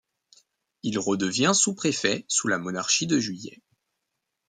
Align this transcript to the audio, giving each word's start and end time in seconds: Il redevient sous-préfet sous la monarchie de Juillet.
Il 0.81 0.97
redevient 0.97 1.51
sous-préfet 1.53 2.25
sous 2.27 2.47
la 2.47 2.57
monarchie 2.57 3.05
de 3.05 3.19
Juillet. 3.19 3.61